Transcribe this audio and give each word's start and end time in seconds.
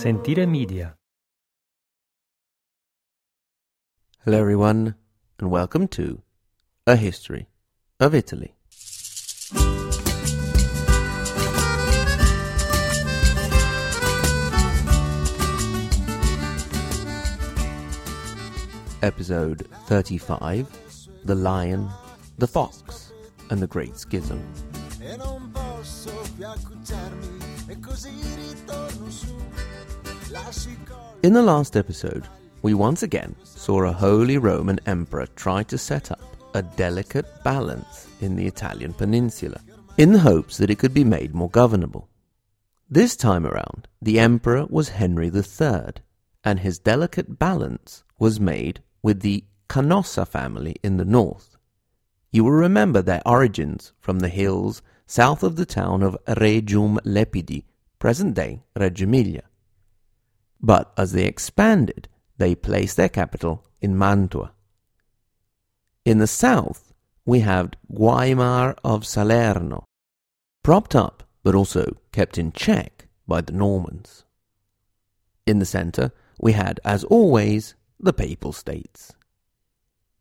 Sentire 0.00 0.46
Media. 0.46 0.96
Hello, 4.24 4.40
everyone, 4.40 4.94
and 5.38 5.50
welcome 5.50 5.86
to 5.88 6.22
A 6.86 6.96
History 6.96 7.50
of 8.00 8.14
Italy. 8.14 8.54
Episode 19.02 19.68
35 19.84 20.66
The 21.26 21.34
Lion, 21.34 21.90
the 22.38 22.46
Fox, 22.46 23.12
and 23.50 23.60
the 23.60 23.66
Great 23.66 23.98
Schism. 23.98 24.42
In 31.22 31.32
the 31.32 31.42
last 31.42 31.76
episode, 31.76 32.24
we 32.62 32.74
once 32.74 33.04
again 33.04 33.36
saw 33.44 33.84
a 33.84 33.92
Holy 33.92 34.36
Roman 34.36 34.80
Emperor 34.84 35.26
try 35.36 35.62
to 35.62 35.78
set 35.78 36.10
up 36.10 36.20
a 36.54 36.62
delicate 36.62 37.26
balance 37.44 38.08
in 38.20 38.34
the 38.34 38.46
Italian 38.46 38.92
peninsula, 38.92 39.60
in 39.96 40.12
the 40.12 40.18
hopes 40.18 40.56
that 40.56 40.68
it 40.68 40.78
could 40.80 40.92
be 40.92 41.04
made 41.04 41.34
more 41.34 41.50
governable. 41.50 42.08
This 42.88 43.14
time 43.14 43.46
around, 43.46 43.86
the 44.02 44.18
Emperor 44.18 44.66
was 44.68 44.88
Henry 44.88 45.28
III, 45.28 46.02
and 46.42 46.58
his 46.58 46.80
delicate 46.80 47.38
balance 47.38 48.02
was 48.18 48.40
made 48.40 48.82
with 49.02 49.20
the 49.20 49.44
Canossa 49.68 50.26
family 50.26 50.74
in 50.82 50.96
the 50.96 51.04
north. 51.04 51.56
You 52.32 52.42
will 52.42 52.52
remember 52.52 53.02
their 53.02 53.22
origins 53.24 53.92
from 54.00 54.18
the 54.18 54.28
hills 54.28 54.82
south 55.06 55.44
of 55.44 55.54
the 55.54 55.66
town 55.66 56.02
of 56.02 56.18
Regium 56.40 56.98
Lepidi, 57.04 57.66
present 58.00 58.34
day 58.34 58.62
Reggio 58.74 59.06
Emilia. 59.06 59.44
But 60.62 60.92
as 60.96 61.12
they 61.12 61.24
expanded, 61.24 62.08
they 62.38 62.54
placed 62.54 62.96
their 62.96 63.08
capital 63.08 63.64
in 63.80 63.96
Mantua. 63.96 64.52
In 66.04 66.18
the 66.18 66.26
south, 66.26 66.92
we 67.24 67.40
have 67.40 67.72
Guaimar 67.92 68.76
of 68.82 69.06
Salerno, 69.06 69.84
propped 70.62 70.94
up 70.94 71.22
but 71.42 71.54
also 71.54 71.96
kept 72.12 72.38
in 72.38 72.52
check 72.52 73.08
by 73.26 73.40
the 73.40 73.52
Normans. 73.52 74.24
In 75.46 75.58
the 75.58 75.66
center, 75.66 76.12
we 76.38 76.52
had, 76.52 76.80
as 76.84 77.04
always, 77.04 77.74
the 77.98 78.12
Papal 78.12 78.52
States. 78.52 79.12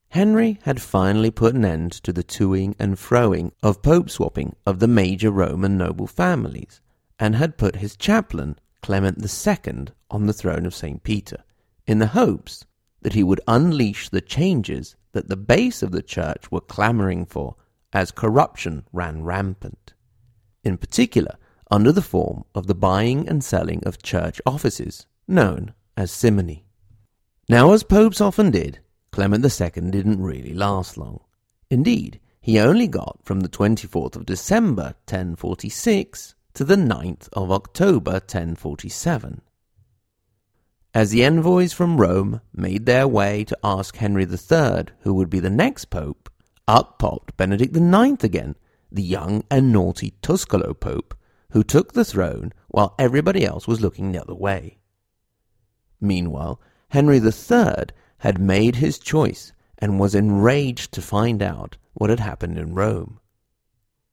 Henry 0.10 0.60
had 0.64 0.82
finally 0.82 1.30
put 1.30 1.56
an 1.56 1.64
end 1.64 1.92
to 1.92 2.12
the 2.12 2.24
toing 2.24 2.76
and 2.80 2.96
froing 2.96 3.52
of 3.62 3.82
pope 3.82 4.10
swapping 4.10 4.56
of 4.66 4.80
the 4.80 4.88
major 4.88 5.30
Roman 5.30 5.78
noble 5.78 6.08
families, 6.08 6.82
and 7.20 7.36
had 7.36 7.58
put 7.58 7.76
his 7.78 7.96
chaplain, 7.96 8.58
Clement 8.82 9.18
II, 9.24 9.88
on 10.10 10.26
the 10.26 10.34
throne 10.34 10.66
of 10.66 10.76
St. 10.76 11.04
Peter, 11.04 11.44
in 11.86 12.00
the 12.00 12.08
hopes 12.08 12.66
that 13.02 13.14
he 13.14 13.24
would 13.24 13.42
unleash 13.48 14.10
the 14.10 14.22
changes 14.22 14.96
that 15.12 15.28
the 15.28 15.38
base 15.38 15.82
of 15.82 15.92
the 15.92 16.02
church 16.02 16.52
were 16.52 16.62
clamoring 16.62 17.26
for 17.26 17.56
as 17.94 18.12
corruption 18.12 18.84
ran 18.94 19.24
rampant. 19.24 19.94
In 20.64 20.78
particular, 20.78 21.36
under 21.72 21.92
the 21.92 22.02
form 22.02 22.44
of 22.54 22.68
the 22.68 22.76
buying 22.76 23.28
and 23.28 23.44
selling 23.44 23.84
of 23.86 24.02
church 24.02 24.42
offices, 24.46 25.06
known 25.28 25.74
as 25.96 26.12
simony. 26.12 26.66
Now, 27.48 27.74
as 27.74 27.84
popes 27.84 28.22
often 28.22 28.52
did, 28.52 28.80
Clement 29.12 29.44
II 29.44 29.90
didn't 29.92 30.22
really 30.22 30.54
last 30.54 30.98
long. 30.98 31.20
Indeed, 31.70 32.20
he 32.42 32.60
only 32.60 32.88
got 32.88 33.20
from 33.24 33.42
the 33.42 33.50
24th 33.50 34.16
of 34.16 34.26
December 34.26 34.96
1046 35.08 36.36
to 36.60 36.66
the 36.66 36.76
9th 36.76 37.30
of 37.32 37.54
October 37.54 38.12
1047. 38.12 39.42
As 40.94 41.10
the 41.10 41.24
envoys 41.24 41.72
from 41.72 42.02
Rome 42.02 42.42
made 42.54 42.86
their 42.86 43.08
way 43.08 43.46
to 43.46 43.58
ask 43.64 43.96
Henry 43.96 44.26
III 44.26 44.88
who 45.04 45.14
would 45.14 45.30
be 45.30 45.40
the 45.40 45.50
next 45.50 45.86
pope, 45.86 46.30
up 46.68 47.00
popped 47.00 47.38
Benedict 47.38 47.78
IX 47.78 48.22
again, 48.26 48.58
the 48.92 49.02
young 49.02 49.46
and 49.50 49.72
naughty 49.72 50.16
Tuscolo 50.22 50.74
pope, 50.74 51.18
who 51.52 51.64
took 51.64 51.94
the 51.94 52.04
throne 52.04 52.52
while 52.68 52.94
everybody 53.00 53.46
else 53.46 53.66
was 53.66 53.80
looking 53.80 54.12
the 54.12 54.22
other 54.22 54.36
way. 54.36 54.80
Meanwhile, 56.02 56.60
Henry 56.90 57.20
III 57.20 57.86
had 58.18 58.38
made 58.38 58.76
his 58.76 59.00
choice 59.00 59.54
and 59.78 59.98
was 59.98 60.14
enraged 60.14 60.92
to 60.92 61.02
find 61.02 61.42
out 61.42 61.78
what 61.94 62.10
had 62.10 62.20
happened 62.20 62.58
in 62.58 62.76
Rome. 62.76 63.19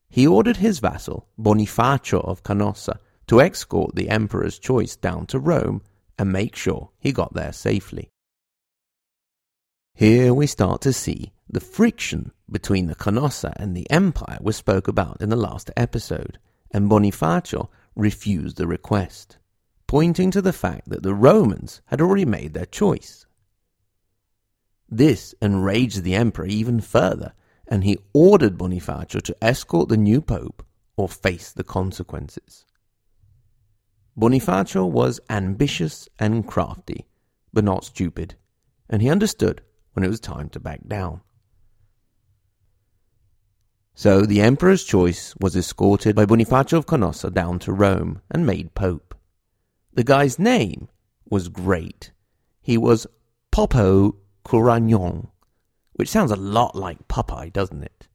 He 0.09 0.27
ordered 0.27 0.59
his 0.59 0.79
vassal, 0.79 1.29
Bonifacio 1.39 2.21
of 2.21 2.43
Canossa, 2.43 2.99
to 3.27 3.41
escort 3.41 3.95
the 3.95 4.09
emperor's 4.09 4.59
choice 4.59 4.97
down 4.97 5.27
to 5.27 5.39
Rome 5.39 5.83
and 6.19 6.33
make 6.33 6.57
sure 6.57 6.91
he 6.99 7.13
got 7.13 7.35
there 7.35 7.53
safely. 7.53 8.11
Here 9.95 10.33
we 10.33 10.47
start 10.47 10.81
to 10.83 10.93
see 10.93 11.33
the 11.49 11.61
friction 11.61 12.33
between 12.51 12.87
the 12.87 12.95
Canossa 12.95 13.53
and 13.57 13.77
the 13.77 13.91
empire 13.91 14.39
we 14.41 14.53
spoke 14.53 14.89
about 14.89 15.21
in 15.21 15.31
the 15.31 15.37
last 15.37 15.71
episode, 15.77 16.39
and 16.71 16.91
Bonifacio 16.91 17.69
refused 17.95 18.57
the 18.57 18.67
request, 18.67 19.39
pointing 19.87 20.31
to 20.31 20.43
the 20.43 20.53
fact 20.53 20.89
that 20.91 21.03
the 21.03 21.15
Romans 21.15 21.81
had 21.87 22.01
already 22.01 22.25
made 22.25 22.53
their 22.55 22.67
choice. 22.67 23.27
This 24.89 25.35
enraged 25.41 26.03
the 26.03 26.15
emperor 26.15 26.47
even 26.47 26.81
further, 26.81 27.33
and 27.69 27.85
he 27.85 27.99
ordered 28.13 28.59
Bonifacio 28.59 29.21
to 29.23 29.37
escort 29.43 29.89
the 29.89 29.97
new 29.97 30.21
pope 30.21 30.65
or 30.97 31.09
face 31.09 31.53
the 31.53 31.65
consequences. 31.65 32.65
Bonifacio 34.19 34.91
was 34.91 35.21
ambitious 35.29 36.09
and 36.19 36.47
crafty, 36.47 37.07
but 37.53 37.65
not 37.65 37.85
stupid, 37.85 38.35
and 38.89 39.03
he 39.03 39.11
understood 39.11 39.63
when 39.93 40.05
it 40.05 40.09
was 40.09 40.21
time 40.21 40.49
to 40.51 40.61
back 40.61 40.81
down. 40.87 41.21
So 43.95 44.23
the 44.27 44.43
emperor's 44.43 44.85
choice 44.85 45.35
was 45.41 45.57
escorted 45.57 46.15
by 46.15 46.27
Bonifacio 46.27 46.79
of 46.79 46.87
Canossa 46.87 47.33
down 47.33 47.59
to 47.61 47.73
Rome 47.73 48.21
and 48.31 48.47
made 48.47 48.75
pope. 48.75 49.15
The 49.95 50.05
guy's 50.05 50.39
name 50.39 50.89
was 51.31 51.49
great. 51.49 52.13
He 52.61 52.77
was 52.77 53.07
Poppo 53.51 54.17
Couragnon, 54.45 55.29
which 55.97 56.09
sounds 56.09 56.31
a 56.31 56.37
lot 56.37 56.77
like 56.77 57.09
Popeye, 57.09 57.53
doesn't 57.53 57.83
it? 57.83 58.07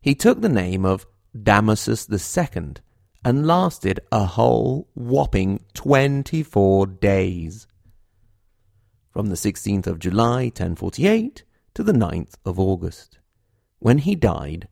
He 0.00 0.14
took 0.14 0.40
the 0.40 0.48
name 0.48 0.84
of 0.84 1.06
Damasus 1.36 2.08
II 2.08 2.74
and 3.24 3.46
lasted 3.46 4.00
a 4.10 4.24
whole 4.24 4.88
whopping 4.94 5.64
24 5.74 6.86
days. 6.86 7.66
From 9.10 9.26
the 9.26 9.34
16th 9.34 9.88
of 9.88 9.98
July 9.98 10.44
1048 10.44 11.44
to 11.74 11.82
the 11.82 11.92
9th 11.92 12.34
of 12.44 12.60
August, 12.60 13.18
when 13.80 13.98
he 13.98 14.14
died, 14.14 14.68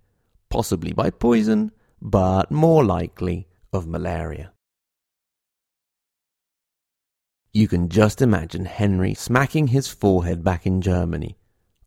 possibly 0.48 0.92
by 0.92 1.10
poison, 1.10 1.72
but 2.00 2.50
more 2.50 2.84
likely 2.84 3.48
of 3.72 3.86
malaria. 3.86 4.52
You 7.52 7.66
can 7.66 7.88
just 7.88 8.22
imagine 8.22 8.66
Henry 8.66 9.14
smacking 9.14 9.68
his 9.68 9.88
forehead 9.88 10.44
back 10.44 10.66
in 10.66 10.82
Germany. 10.82 11.35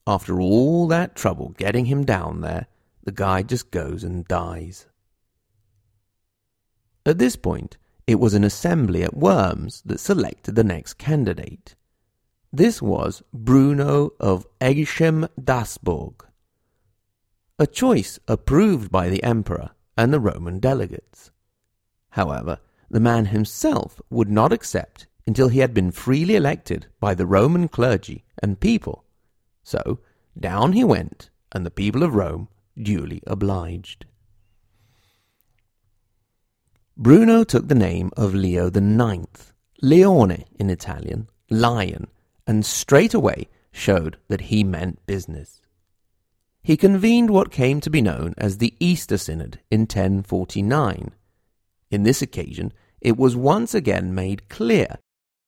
After 0.10 0.42
all 0.42 0.88
that 0.88 1.16
trouble 1.16 1.50
getting 1.50 1.86
him 1.86 2.04
down 2.04 2.42
there, 2.42 2.66
the 3.04 3.12
guy 3.12 3.44
just 3.44 3.70
goes 3.70 4.04
and 4.04 4.28
dies. 4.28 4.88
At 7.06 7.20
this 7.20 7.36
point, 7.36 7.78
it 8.08 8.20
was 8.20 8.34
an 8.34 8.44
assembly 8.44 9.04
at 9.04 9.16
Worms 9.16 9.84
that 9.86 10.00
selected 10.00 10.56
the 10.56 10.64
next 10.64 10.96
candidate. 10.96 11.76
This 12.52 12.82
was 12.82 13.22
Bruno 13.32 14.14
of 14.20 14.48
Egisheim 14.60 15.30
Dagsburg, 15.40 16.26
a 17.60 17.68
choice 17.68 18.18
approved 18.28 18.92
by 18.92 19.10
the 19.10 19.22
emperor 19.22 19.70
and 19.96 20.12
the 20.12 20.20
Roman 20.20 20.58
delegates. 20.58 21.30
However, 22.10 22.58
the 22.90 23.00
man 23.00 23.26
himself 23.26 24.02
would 24.10 24.32
not 24.32 24.54
accept 24.54 25.06
until 25.28 25.50
he 25.50 25.60
had 25.60 25.76
been 25.76 25.92
freely 25.92 26.36
elected 26.36 26.88
by 27.00 27.14
the 27.14 27.28
Roman 27.28 27.68
clergy 27.68 28.26
and 28.42 28.60
people. 28.60 29.06
So 29.62 30.00
down 30.42 30.74
he 30.74 30.84
went, 30.84 31.30
and 31.52 31.66
the 31.66 31.72
people 31.72 32.04
of 32.04 32.16
Rome 32.16 32.48
duly 32.82 33.22
obliged. 33.28 34.06
Bruno 36.98 37.44
took 37.44 37.68
the 37.68 37.76
name 37.76 38.12
of 38.18 38.34
Leo 38.34 38.68
IX, 38.68 39.54
Leone 39.82 40.44
in 40.60 40.70
Italian, 40.70 41.30
lion, 41.50 42.08
and 42.46 42.66
straightway 42.66 43.48
showed 43.72 44.18
that 44.28 44.42
he 44.42 44.64
meant 44.64 45.06
business. 45.06 45.62
He 46.62 46.76
convened 46.76 47.30
what 47.30 47.52
came 47.52 47.80
to 47.82 47.90
be 47.90 48.02
known 48.02 48.34
as 48.38 48.58
the 48.58 48.74
Easter 48.80 49.18
Synod 49.18 49.60
in 49.72 49.82
1049. 49.82 51.12
In 51.90 52.04
this 52.04 52.22
occasion, 52.22 52.74
it 53.02 53.18
was 53.18 53.36
once 53.36 53.74
again 53.74 54.14
made 54.14 54.50
clear 54.50 54.98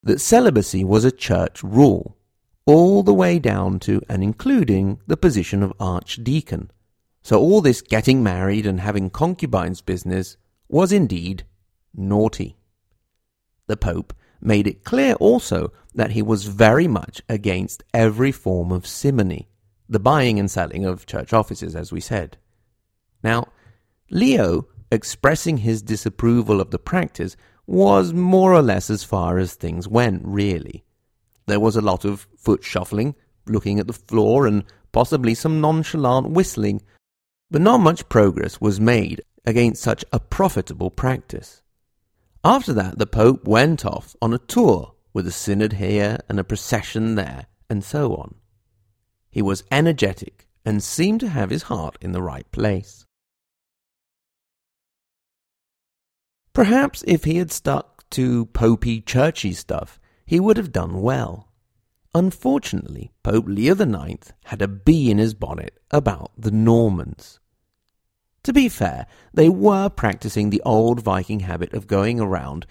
that 0.03 0.21
celibacy 0.21 0.83
was 0.83 1.03
a 1.03 1.11
church 1.11 1.61
rule, 1.63 2.17
all 2.65 3.03
the 3.03 3.13
way 3.13 3.39
down 3.39 3.79
to 3.79 4.01
and 4.07 4.23
including 4.23 4.99
the 5.07 5.17
position 5.17 5.63
of 5.63 5.73
archdeacon. 5.79 6.71
So 7.23 7.39
all 7.39 7.61
this 7.61 7.81
getting 7.81 8.23
married 8.23 8.65
and 8.65 8.79
having 8.79 9.09
concubines 9.09 9.81
business 9.81 10.37
was 10.67 10.91
indeed 10.91 11.45
naughty. 11.93 12.57
The 13.67 13.77
Pope 13.77 14.13
made 14.41 14.67
it 14.67 14.83
clear 14.83 15.13
also 15.15 15.71
that 15.93 16.11
he 16.11 16.21
was 16.21 16.45
very 16.45 16.87
much 16.87 17.21
against 17.29 17.83
every 17.93 18.31
form 18.31 18.71
of 18.71 18.87
simony, 18.87 19.49
the 19.87 19.99
buying 19.99 20.39
and 20.39 20.49
selling 20.49 20.85
of 20.85 21.05
church 21.05 21.33
offices, 21.33 21.75
as 21.75 21.91
we 21.91 21.99
said. 21.99 22.37
Now, 23.23 23.49
Leo, 24.09 24.67
expressing 24.91 25.57
his 25.57 25.81
disapproval 25.81 26.59
of 26.59 26.71
the 26.71 26.79
practice, 26.79 27.37
was 27.67 28.13
more 28.13 28.53
or 28.53 28.61
less 28.61 28.89
as 28.89 29.03
far 29.03 29.37
as 29.37 29.53
things 29.53 29.87
went, 29.87 30.21
really. 30.25 30.83
There 31.47 31.59
was 31.59 31.75
a 31.75 31.81
lot 31.81 32.05
of 32.05 32.27
foot 32.37 32.63
shuffling, 32.63 33.15
looking 33.45 33.79
at 33.79 33.87
the 33.87 33.93
floor, 33.93 34.47
and 34.47 34.63
possibly 34.91 35.33
some 35.33 35.61
nonchalant 35.61 36.29
whistling, 36.29 36.81
but 37.49 37.61
not 37.61 37.79
much 37.79 38.07
progress 38.09 38.61
was 38.61 38.79
made 38.79 39.21
against 39.45 39.81
such 39.81 40.05
a 40.11 40.19
profitable 40.19 40.91
practice. 40.91 41.61
After 42.43 42.73
that, 42.73 42.97
the 42.97 43.07
Pope 43.07 43.47
went 43.47 43.85
off 43.85 44.15
on 44.21 44.33
a 44.33 44.39
tour 44.39 44.93
with 45.13 45.27
a 45.27 45.31
synod 45.31 45.73
here 45.73 46.17
and 46.29 46.39
a 46.39 46.43
procession 46.43 47.15
there, 47.15 47.47
and 47.69 47.83
so 47.83 48.15
on. 48.15 48.35
He 49.29 49.41
was 49.41 49.63
energetic 49.71 50.47
and 50.65 50.83
seemed 50.83 51.19
to 51.21 51.29
have 51.29 51.49
his 51.49 51.63
heart 51.63 51.97
in 52.01 52.11
the 52.11 52.21
right 52.21 52.49
place. 52.51 53.05
Perhaps 56.53 57.03
if 57.07 57.23
he 57.23 57.37
had 57.37 57.51
stuck 57.51 58.09
to 58.11 58.47
popey 58.47 59.05
churchy 59.05 59.53
stuff, 59.53 59.99
he 60.25 60.39
would 60.39 60.57
have 60.57 60.71
done 60.71 61.01
well. 61.01 61.47
Unfortunately, 62.13 63.11
Pope 63.23 63.45
Leo 63.47 63.73
IX 63.73 64.33
had 64.45 64.61
a 64.61 64.67
bee 64.67 65.09
in 65.09 65.17
his 65.17 65.33
bonnet 65.33 65.79
about 65.91 66.31
the 66.37 66.51
Normans. 66.51 67.39
To 68.43 68.53
be 68.53 68.69
fair, 68.69 69.05
they 69.33 69.49
were 69.49 69.87
practicing 69.89 70.49
the 70.49 70.61
old 70.65 70.99
Viking 70.99 71.41
habit 71.41 71.73
of 71.73 71.87
going 71.87 72.19
around, 72.19 72.65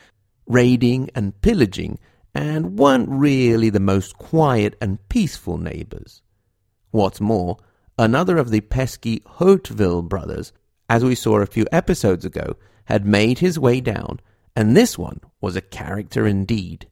raiding 0.46 1.10
and 1.14 1.40
pillaging, 1.40 1.98
and 2.34 2.78
weren't 2.78 3.08
really 3.08 3.70
the 3.70 3.80
most 3.80 4.18
quiet 4.18 4.76
and 4.80 5.08
peaceful 5.08 5.58
neighbors. 5.58 6.22
What's 6.90 7.20
more, 7.20 7.56
another 7.98 8.36
of 8.36 8.50
the 8.50 8.60
pesky 8.60 9.20
Hauteville 9.38 10.02
brothers, 10.08 10.52
as 10.88 11.04
we 11.04 11.14
saw 11.14 11.40
a 11.40 11.46
few 11.46 11.66
episodes 11.70 12.24
ago, 12.24 12.56
had 12.84 13.06
made 13.06 13.38
his 13.38 13.58
way 13.58 13.80
down, 13.80 14.20
and 14.56 14.76
this 14.76 14.98
one 14.98 15.20
was 15.40 15.54
a 15.56 15.60
character 15.60 16.26
indeed. 16.26 16.89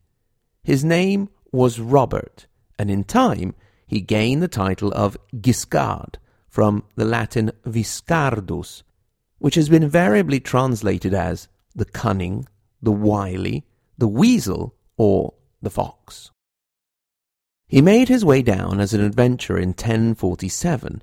His 0.68 0.84
name 0.84 1.30
was 1.50 1.80
Robert, 1.80 2.46
and 2.78 2.90
in 2.90 3.02
time 3.02 3.54
he 3.86 4.02
gained 4.02 4.42
the 4.42 4.48
title 4.48 4.92
of 4.92 5.16
Guiscard, 5.40 6.18
from 6.46 6.84
the 6.94 7.06
Latin 7.06 7.52
viscardus, 7.64 8.82
which 9.38 9.54
has 9.54 9.70
been 9.70 9.88
variably 9.88 10.40
translated 10.40 11.14
as 11.14 11.48
the 11.74 11.86
cunning, 11.86 12.46
the 12.82 12.92
wily, 12.92 13.64
the 13.96 14.08
weasel, 14.08 14.74
or 14.98 15.32
the 15.62 15.70
fox. 15.70 16.32
He 17.66 17.80
made 17.80 18.10
his 18.10 18.22
way 18.22 18.42
down 18.42 18.78
as 18.78 18.92
an 18.92 19.00
adventurer 19.00 19.58
in 19.58 19.70
1047 19.70 21.02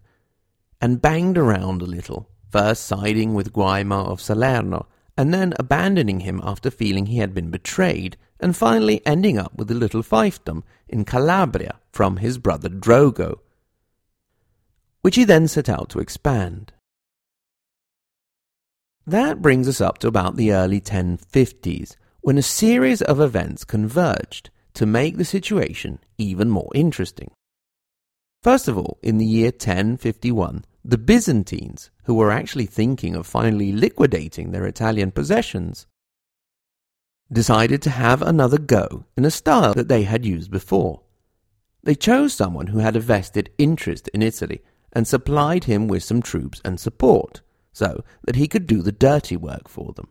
and 0.80 1.02
banged 1.02 1.40
around 1.40 1.82
a 1.82 1.86
little, 1.86 2.30
first 2.52 2.86
siding 2.86 3.34
with 3.34 3.52
Guaimar 3.52 4.06
of 4.10 4.22
Salerno 4.22 4.86
and 5.18 5.34
then 5.34 5.56
abandoning 5.58 6.20
him 6.20 6.40
after 6.44 6.70
feeling 6.70 7.08
he 7.08 7.18
had 7.18 7.34
been 7.34 7.50
betrayed, 7.50 8.16
and 8.40 8.56
finally 8.56 9.02
ending 9.06 9.38
up 9.38 9.56
with 9.56 9.72
a 9.72 9.76
little 9.76 10.04
fiefdom 10.04 10.64
in 10.88 11.06
Calabria 11.06 11.80
from 11.92 12.18
his 12.18 12.38
brother 12.38 12.70
Drogo, 12.70 13.40
which 15.02 15.16
he 15.16 15.24
then 15.24 15.48
set 15.48 15.70
out 15.70 15.90
to 15.90 16.00
expand. 16.00 16.74
That 19.08 19.42
brings 19.42 19.68
us 19.68 19.80
up 19.80 20.00
to 20.00 20.08
about 20.08 20.36
the 20.36 20.52
early 20.52 20.82
1050s, 20.82 21.96
when 22.22 22.40
a 22.40 22.42
series 22.42 23.04
of 23.04 23.20
events 23.20 23.64
converged 23.64 24.50
to 24.74 24.86
make 24.86 25.18
the 25.18 25.26
situation 25.26 26.00
even 26.18 26.50
more 26.50 26.72
interesting. 26.74 27.30
First 28.42 28.68
of 28.68 28.78
all, 28.78 28.98
in 29.04 29.18
the 29.18 29.26
year 29.26 29.52
1051, 29.52 30.66
the 30.84 30.98
Byzantines, 30.98 31.92
who 32.06 32.16
were 32.16 32.32
actually 32.32 32.66
thinking 32.66 33.16
of 33.16 33.26
finally 33.26 33.72
liquidating 33.72 34.52
their 34.52 34.66
Italian 34.66 35.12
possessions, 35.12 35.88
decided 37.32 37.82
to 37.82 37.90
have 37.90 38.22
another 38.22 38.58
go 38.58 39.06
in 39.18 39.26
a 39.26 39.32
style 39.32 39.74
that 39.74 39.88
they 39.88 40.04
had 40.04 40.26
used 40.26 40.52
before. 40.52 41.02
They 41.84 41.96
chose 41.96 42.34
someone 42.34 42.68
who 42.68 42.80
had 42.80 42.96
a 42.96 43.00
vested 43.00 43.52
interest 43.58 44.08
in 44.10 44.22
Italy 44.22 44.62
and 44.94 45.08
supplied 45.08 45.66
him 45.66 45.88
with 45.88 46.04
some 46.04 46.22
troops 46.22 46.62
and 46.64 46.80
support, 46.80 47.42
so 47.74 48.04
that 48.24 48.36
he 48.36 48.48
could 48.48 48.68
do 48.68 48.82
the 48.82 48.92
dirty 48.92 49.36
work 49.36 49.68
for 49.68 49.94
them. 49.94 50.08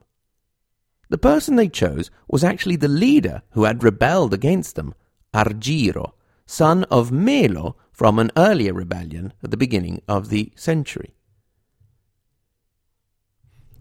The 1.08 1.18
person 1.18 1.56
they 1.56 1.68
chose 1.68 2.10
was 2.28 2.44
actually 2.44 2.76
the 2.76 2.88
leader 2.88 3.42
who 3.50 3.64
had 3.64 3.82
rebelled 3.82 4.34
against 4.34 4.76
them, 4.76 4.94
Argiro, 5.32 6.12
son 6.46 6.84
of 6.84 7.10
Melo 7.10 7.76
from 7.92 8.18
an 8.18 8.30
earlier 8.36 8.74
rebellion 8.74 9.32
at 9.42 9.50
the 9.50 9.56
beginning 9.56 10.02
of 10.08 10.28
the 10.28 10.52
century. 10.56 11.14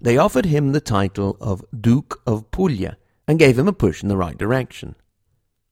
They 0.02 0.18
offered 0.18 0.46
him 0.46 0.72
the 0.72 0.82
title 0.82 1.38
of 1.40 1.64
Duke 1.80 2.22
of 2.26 2.52
Puglia 2.52 2.98
and 3.28 3.40
gave 3.40 3.58
him 3.58 3.68
a 3.68 3.74
push 3.74 4.04
in 4.04 4.10
the 4.10 4.18
right 4.18 4.38
direction. 4.38 4.96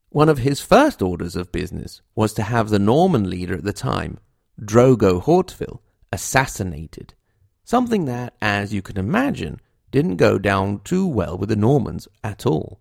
One 0.10 0.30
of 0.30 0.40
his 0.40 0.62
first 0.62 1.02
orders 1.02 1.36
of 1.36 1.52
business 1.52 2.02
was 2.16 2.34
to 2.34 2.44
have 2.44 2.70
the 2.70 2.80
Norman 2.80 3.30
leader 3.30 3.56
at 3.56 3.64
the 3.64 3.74
time, 3.74 4.20
Drogo 4.60 5.22
Hauteville, 5.24 5.80
assassinated, 6.12 7.14
something 7.64 8.06
that, 8.06 8.36
as 8.42 8.74
you 8.74 8.82
can 8.82 8.98
imagine, 8.98 9.60
didn't 9.92 10.18
go 10.18 10.38
down 10.38 10.82
too 10.84 11.08
well 11.08 11.38
with 11.38 11.50
the 11.50 11.56
Normans 11.56 12.08
at 12.24 12.46
all. 12.46 12.80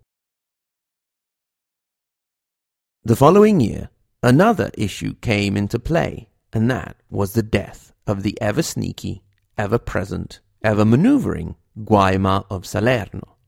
The 3.05 3.17
following 3.17 3.61
year, 3.61 3.91
Another 4.23 4.71
issue 4.75 5.15
came 5.23 5.57
into 5.57 5.79
play, 5.79 6.29
and 6.53 6.71
that 6.71 6.97
was 7.09 7.33
the 7.33 7.43
death 7.43 7.95
of 8.07 8.23
the 8.23 8.39
ever 8.39 8.63
sneaky, 8.63 9.23
ever 9.57 9.79
present, 9.79 10.41
ever 10.63 10.85
maneuvering 10.85 11.57
Guaimar 11.79 12.45
of 12.51 12.67
Salerno. 12.67 13.39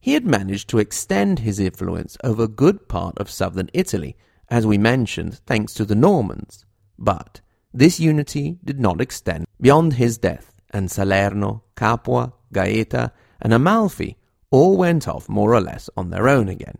He 0.00 0.14
had 0.14 0.24
managed 0.24 0.68
to 0.70 0.78
extend 0.78 1.40
his 1.40 1.58
influence 1.58 2.16
over 2.22 2.44
a 2.44 2.48
good 2.48 2.88
part 2.88 3.18
of 3.18 3.30
southern 3.30 3.70
Italy, 3.72 4.16
as 4.48 4.66
we 4.66 4.78
mentioned, 4.78 5.40
thanks 5.46 5.74
to 5.74 5.84
the 5.84 5.94
Normans. 5.94 6.64
But 6.98 7.40
this 7.72 7.98
unity 8.00 8.58
did 8.64 8.80
not 8.80 9.00
extend 9.00 9.46
beyond 9.60 9.94
his 9.94 10.18
death, 10.18 10.54
and 10.70 10.90
Salerno, 10.90 11.64
Capua, 11.74 12.32
Gaeta, 12.52 13.12
and 13.40 13.52
Amalfi 13.52 14.16
all 14.50 14.76
went 14.76 15.08
off 15.08 15.28
more 15.28 15.52
or 15.52 15.60
less 15.60 15.90
on 15.96 16.10
their 16.10 16.28
own 16.28 16.48
again. 16.48 16.78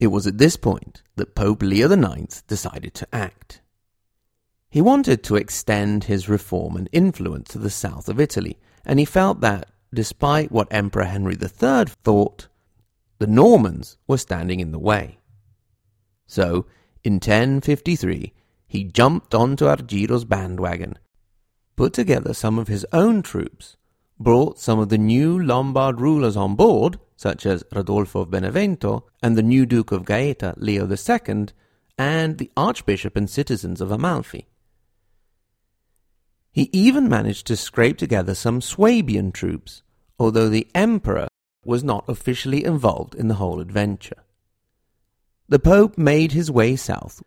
It 0.00 0.08
was 0.08 0.26
at 0.26 0.38
this 0.38 0.56
point 0.56 1.02
that 1.16 1.34
Pope 1.34 1.62
Leo 1.62 1.90
IX 1.90 2.42
decided 2.42 2.94
to 2.94 3.08
act. 3.14 3.60
He 4.68 4.80
wanted 4.80 5.22
to 5.24 5.36
extend 5.36 6.04
his 6.04 6.28
reform 6.28 6.76
and 6.76 6.88
influence 6.92 7.50
to 7.50 7.58
the 7.58 7.70
south 7.70 8.08
of 8.08 8.20
Italy, 8.20 8.58
and 8.84 8.98
he 8.98 9.04
felt 9.04 9.40
that, 9.40 9.70
despite 9.92 10.52
what 10.52 10.68
Emperor 10.70 11.04
Henry 11.04 11.36
III 11.40 11.86
thought, 12.02 12.48
the 13.18 13.26
Normans 13.26 13.96
were 14.06 14.18
standing 14.18 14.60
in 14.60 14.72
the 14.72 14.78
way. 14.78 15.18
So, 16.26 16.66
in 17.02 17.14
1053, 17.14 18.32
he 18.66 18.84
jumped 18.84 19.34
onto 19.34 19.66
Argiro's 19.66 20.24
bandwagon, 20.24 20.98
put 21.76 21.92
together 21.92 22.34
some 22.34 22.58
of 22.58 22.68
his 22.68 22.86
own 22.92 23.22
troops, 23.22 23.76
brought 24.18 24.58
some 24.58 24.78
of 24.78 24.88
the 24.88 24.98
new 24.98 25.38
Lombard 25.38 26.00
rulers 26.00 26.36
on 26.36 26.56
board, 26.56 26.98
such 27.16 27.46
as 27.46 27.64
Rodolfo 27.72 28.20
of 28.20 28.30
Benevento 28.30 29.06
and 29.22 29.36
the 29.36 29.42
new 29.42 29.64
Duke 29.66 29.92
of 29.92 30.04
Gaeta, 30.04 30.54
Leo 30.56 30.88
II, 30.88 31.46
and 31.96 32.38
the 32.38 32.50
Archbishop 32.56 33.16
and 33.16 33.30
citizens 33.30 33.80
of 33.80 33.90
Amalfi. 33.90 34.48
He 36.54 36.70
even 36.72 37.08
managed 37.08 37.48
to 37.48 37.56
scrape 37.56 37.98
together 37.98 38.32
some 38.32 38.60
Swabian 38.60 39.32
troops, 39.32 39.82
although 40.20 40.48
the 40.48 40.68
Emperor 40.72 41.26
was 41.64 41.82
not 41.82 42.04
officially 42.06 42.64
involved 42.64 43.16
in 43.16 43.26
the 43.26 43.34
whole 43.34 43.58
adventure. 43.58 44.22
The 45.48 45.58
Pope 45.58 45.98
made 45.98 46.30
his 46.30 46.52
way 46.52 46.76
south 46.76 47.24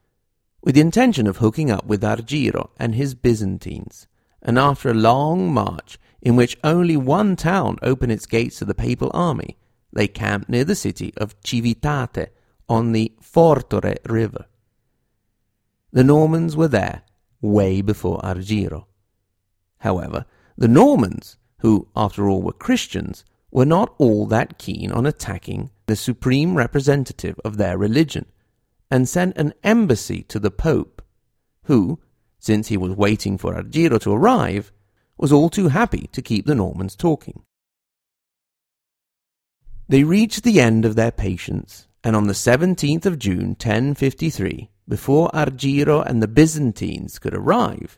with 0.64 0.76
the 0.76 0.82
intention 0.82 1.28
of 1.28 1.38
hooking 1.38 1.70
up 1.70 1.86
with 1.86 2.04
Argiro 2.04 2.70
and 2.80 2.96
his 2.96 3.16
Byzantines, 3.16 4.08
and 4.42 4.58
after 4.58 4.92
a 4.92 4.94
long 4.94 5.54
march 5.54 6.00
in 6.22 6.38
which 6.38 6.58
only 6.64 6.96
one 6.96 7.36
town 7.36 7.78
opened 7.82 8.14
its 8.14 8.26
gates 8.26 8.60
to 8.60 8.66
the 8.66 8.74
papal 8.74 9.12
army, 9.14 9.58
they 9.92 10.08
camped 10.08 10.48
near 10.48 10.64
the 10.64 10.74
city 10.74 11.14
of 11.18 11.36
Civitate 11.42 12.30
on 12.70 12.94
the 12.94 13.12
Fortore 13.22 13.98
River. 14.06 14.46
The 15.92 16.06
Normans 16.06 16.56
were 16.56 16.70
there 16.70 17.02
way 17.42 17.82
before 17.82 18.22
Argiro. 18.22 18.86
However, 19.80 20.26
the 20.58 20.68
Normans, 20.68 21.38
who 21.60 21.88
after 21.96 22.28
all 22.28 22.42
were 22.42 22.54
Christians, 22.54 23.24
were 23.52 23.66
not 23.66 23.94
all 23.98 24.26
that 24.28 24.58
keen 24.58 24.92
on 24.92 25.06
attacking 25.06 25.70
the 25.86 25.96
supreme 25.96 26.56
representative 26.56 27.40
of 27.46 27.58
their 27.58 27.78
religion, 27.78 28.26
and 28.92 29.08
sent 29.08 29.38
an 29.38 29.54
embassy 29.64 30.24
to 30.24 30.40
the 30.40 30.52
Pope, 30.52 31.02
who, 31.64 32.00
since 32.40 32.68
he 32.68 32.78
was 32.78 32.94
waiting 32.94 33.38
for 33.38 33.54
Argiro 33.54 34.00
to 34.02 34.12
arrive, 34.12 34.72
was 35.18 35.32
all 35.32 35.50
too 35.50 35.70
happy 35.70 36.10
to 36.12 36.22
keep 36.22 36.46
the 36.46 36.56
Normans 36.56 36.96
talking. 36.96 37.44
They 39.90 40.04
reached 40.04 40.44
the 40.44 40.60
end 40.60 40.86
of 40.86 40.96
their 40.96 41.12
patience, 41.12 41.88
and 42.04 42.16
on 42.16 42.28
the 42.28 42.34
17th 42.34 43.06
of 43.06 43.20
June 43.20 43.50
1053, 43.50 44.70
before 44.88 45.30
Argiro 45.34 46.06
and 46.06 46.22
the 46.22 46.28
Byzantines 46.28 47.20
could 47.20 47.34
arrive, 47.34 47.98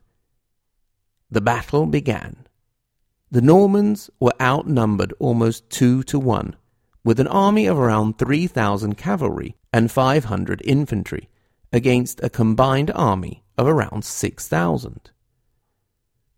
the 1.31 1.41
battle 1.41 1.85
began. 1.85 2.47
The 3.31 3.41
Normans 3.41 4.09
were 4.19 4.33
outnumbered 4.41 5.13
almost 5.19 5.69
two 5.69 6.01
to 6.03 6.17
one, 6.17 6.55
with 7.03 7.19
an 7.19 7.27
army 7.27 7.67
of 7.67 7.77
around 7.77 8.17
3,000 8.17 8.97
cavalry 8.97 9.55
and 9.71 9.91
500 9.91 10.61
infantry, 10.65 11.29
against 11.71 12.23
a 12.23 12.29
combined 12.29 12.91
army 12.95 13.43
of 13.57 13.67
around 13.67 14.03
6,000. 14.03 15.11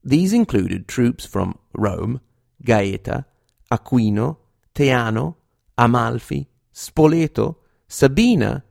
These 0.03 0.33
included 0.33 0.88
troops 0.88 1.25
from 1.25 1.57
Rome, 1.74 2.19
Gaeta, 2.63 3.25
Aquino, 3.71 4.38
Teano, 4.75 5.36
Amalfi, 5.77 6.50
Spoleto, 6.74 7.55
Sabina, 7.88 8.63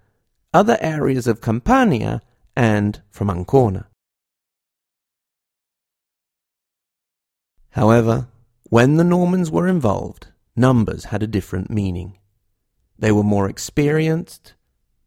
other 0.52 0.76
areas 0.80 1.26
of 1.26 1.40
Campania, 1.40 2.20
and 2.56 3.00
from 3.10 3.30
Ancona. 3.30 3.89
However, 7.70 8.28
when 8.64 8.96
the 8.96 9.04
Normans 9.04 9.50
were 9.50 9.68
involved, 9.68 10.28
numbers 10.56 11.06
had 11.06 11.22
a 11.22 11.28
different 11.28 11.70
meaning. 11.70 12.18
They 12.98 13.12
were 13.12 13.22
more 13.22 13.48
experienced, 13.48 14.54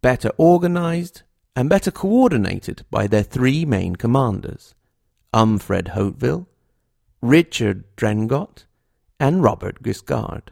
better 0.01 0.31
organized, 0.37 1.23
and 1.55 1.69
better 1.69 1.91
coordinated 1.91 2.85
by 2.89 3.07
their 3.07 3.23
three 3.23 3.65
main 3.65 3.95
commanders 3.95 4.75
Umfred 5.33 5.89
Hauteville, 5.89 6.47
Richard 7.21 7.83
Drengot, 7.95 8.65
and 9.19 9.43
Robert 9.43 9.81
Guiscard. 9.81 10.49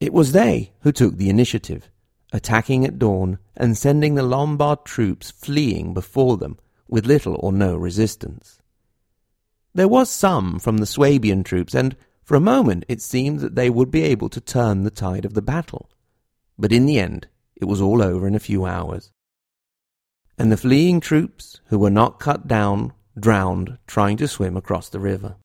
It 0.00 0.12
was 0.12 0.32
they 0.32 0.72
who 0.80 0.92
took 0.92 1.16
the 1.16 1.30
initiative, 1.30 1.90
attacking 2.32 2.84
at 2.84 2.98
dawn 2.98 3.38
and 3.56 3.76
sending 3.76 4.14
the 4.14 4.22
Lombard 4.22 4.84
troops 4.84 5.30
fleeing 5.30 5.94
before 5.94 6.36
them 6.36 6.58
with 6.88 7.06
little 7.06 7.36
or 7.40 7.52
no 7.52 7.76
resistance. 7.76 8.57
There 9.78 9.86
was 9.86 10.10
some 10.10 10.58
from 10.58 10.78
the 10.78 10.86
Swabian 10.86 11.44
troops, 11.44 11.72
and 11.72 11.94
for 12.24 12.34
a 12.34 12.40
moment 12.40 12.84
it 12.88 13.00
seemed 13.00 13.38
that 13.38 13.54
they 13.54 13.70
would 13.70 13.92
be 13.92 14.02
able 14.02 14.28
to 14.30 14.40
turn 14.40 14.82
the 14.82 14.90
tide 14.90 15.24
of 15.24 15.34
the 15.34 15.40
battle. 15.40 15.88
But 16.58 16.72
in 16.72 16.84
the 16.84 16.98
end, 16.98 17.28
it 17.54 17.66
was 17.66 17.80
all 17.80 18.02
over 18.02 18.26
in 18.26 18.34
a 18.34 18.40
few 18.40 18.66
hours. 18.66 19.12
And 20.36 20.50
the 20.50 20.56
fleeing 20.56 20.98
troops, 20.98 21.60
who 21.66 21.78
were 21.78 21.92
not 21.92 22.18
cut 22.18 22.48
down, 22.48 22.92
drowned 23.16 23.78
trying 23.86 24.16
to 24.16 24.26
swim 24.26 24.56
across 24.56 24.88
the 24.88 24.98
river. 24.98 25.36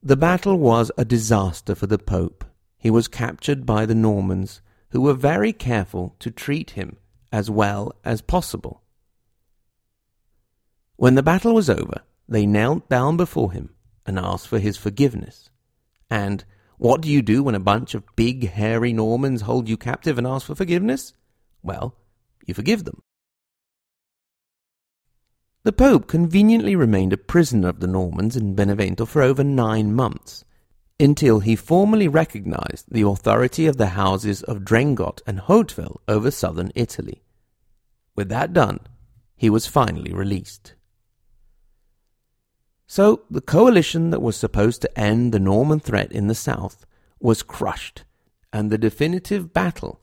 The 0.00 0.16
battle 0.16 0.56
was 0.56 0.92
a 0.96 1.04
disaster 1.04 1.74
for 1.74 1.88
the 1.88 1.98
Pope. 1.98 2.44
He 2.78 2.88
was 2.88 3.08
captured 3.08 3.66
by 3.66 3.84
the 3.84 3.96
Normans, 3.96 4.60
who 4.90 5.00
were 5.00 5.14
very 5.14 5.52
careful 5.52 6.14
to 6.20 6.30
treat 6.30 6.78
him 6.78 6.98
as 7.32 7.50
well 7.50 7.96
as 8.04 8.20
possible. 8.20 8.83
When 10.96 11.16
the 11.16 11.22
battle 11.22 11.54
was 11.54 11.68
over, 11.68 12.02
they 12.28 12.46
knelt 12.46 12.88
down 12.88 13.16
before 13.16 13.52
him 13.52 13.74
and 14.06 14.18
asked 14.18 14.48
for 14.48 14.58
his 14.58 14.76
forgiveness. 14.76 15.50
And 16.10 16.44
what 16.78 17.00
do 17.00 17.08
you 17.10 17.22
do 17.22 17.42
when 17.42 17.54
a 17.54 17.60
bunch 17.60 17.94
of 17.94 18.04
big, 18.16 18.50
hairy 18.50 18.92
Normans 18.92 19.42
hold 19.42 19.68
you 19.68 19.76
captive 19.76 20.18
and 20.18 20.26
ask 20.26 20.46
for 20.46 20.54
forgiveness? 20.54 21.12
Well, 21.62 21.96
you 22.46 22.54
forgive 22.54 22.84
them. 22.84 23.02
The 25.64 25.72
Pope 25.72 26.06
conveniently 26.06 26.76
remained 26.76 27.14
a 27.14 27.16
prisoner 27.16 27.68
of 27.68 27.80
the 27.80 27.86
Normans 27.86 28.36
in 28.36 28.54
Benevento 28.54 29.06
for 29.06 29.22
over 29.22 29.42
nine 29.42 29.94
months, 29.94 30.44
until 31.00 31.40
he 31.40 31.56
formally 31.56 32.06
recognized 32.06 32.84
the 32.90 33.02
authority 33.02 33.66
of 33.66 33.78
the 33.78 33.88
houses 33.88 34.42
of 34.42 34.64
Drengot 34.64 35.22
and 35.26 35.40
Hauteville 35.40 36.00
over 36.06 36.30
southern 36.30 36.70
Italy. 36.74 37.22
With 38.14 38.28
that 38.28 38.52
done, 38.52 38.80
he 39.36 39.48
was 39.48 39.66
finally 39.66 40.12
released. 40.12 40.74
So 42.86 43.22
the 43.30 43.40
coalition 43.40 44.10
that 44.10 44.22
was 44.22 44.36
supposed 44.36 44.82
to 44.82 44.98
end 44.98 45.32
the 45.32 45.40
Norman 45.40 45.80
threat 45.80 46.12
in 46.12 46.26
the 46.26 46.34
south 46.34 46.86
was 47.20 47.42
crushed, 47.42 48.04
and 48.52 48.70
the 48.70 48.78
definitive 48.78 49.52
battle 49.52 50.00